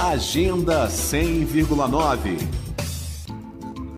[0.00, 2.38] Agenda 100,9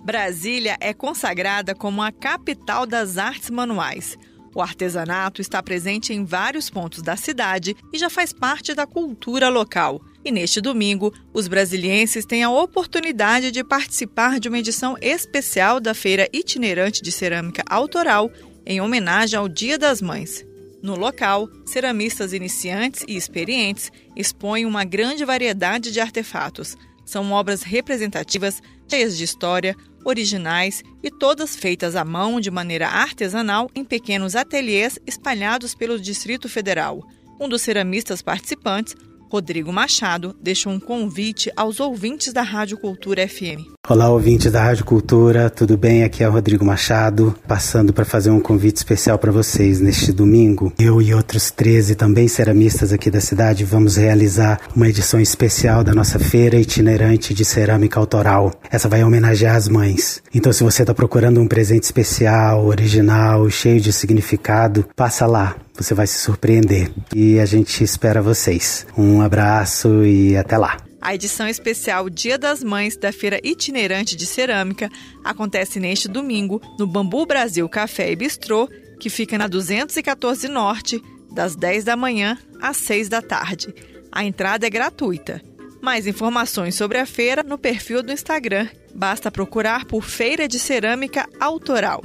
[0.02, 4.18] Brasília é consagrada como a capital das artes manuais.
[4.52, 9.48] O artesanato está presente em vários pontos da cidade e já faz parte da cultura
[9.48, 10.02] local.
[10.25, 15.95] E neste domingo, os brasilienses têm a oportunidade de participar de uma edição especial da
[15.95, 18.29] Feira Itinerante de Cerâmica Autoral
[18.66, 20.45] em homenagem ao Dia das Mães.
[20.82, 26.77] No local, ceramistas iniciantes e experientes expõem uma grande variedade de artefatos.
[27.04, 33.70] São obras representativas, cheias de história, originais e todas feitas à mão de maneira artesanal
[33.76, 37.06] em pequenos ateliês espalhados pelo Distrito Federal.
[37.40, 38.96] Um dos ceramistas participantes,
[39.32, 43.73] Rodrigo Machado, deixou um convite aos ouvintes da Rádio Cultura FM.
[43.88, 46.04] Olá, ouvintes da Rádio Cultura, tudo bem?
[46.04, 50.70] Aqui é o Rodrigo Machado, passando para fazer um convite especial para vocês neste domingo.
[50.78, 55.95] Eu e outros 13 também ceramistas aqui da cidade vamos realizar uma edição especial da
[55.95, 58.52] nossa feira itinerante de cerâmica autoral.
[58.70, 60.23] Essa vai homenagear as mães.
[60.35, 65.57] Então, se você está procurando um presente especial, original, cheio de significado, passa lá.
[65.83, 66.93] Você vai se surpreender.
[67.13, 68.87] E a gente espera vocês.
[68.97, 70.77] Um abraço e até lá.
[71.01, 74.89] A edição especial Dia das Mães da Feira Itinerante de Cerâmica
[75.25, 78.69] acontece neste domingo no Bambu Brasil Café e Bistrô,
[79.01, 83.75] que fica na 214 Norte, das 10 da manhã às 6 da tarde.
[84.13, 85.43] A entrada é gratuita.
[85.81, 88.69] Mais informações sobre a feira no perfil do Instagram.
[88.95, 92.05] Basta procurar por Feira de Cerâmica Autoral.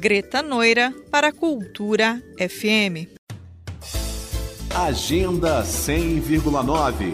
[0.00, 3.06] Greta Noira para Cultura FM.
[4.74, 7.12] Agenda 100,9